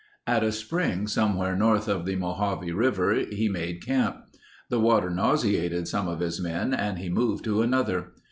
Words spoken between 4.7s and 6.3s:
water nauseated some of